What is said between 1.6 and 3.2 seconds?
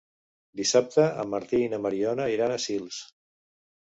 i na Mariona iran a Sils.